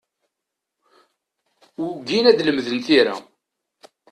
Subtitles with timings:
[1.85, 3.15] Ugin ad lemden tira.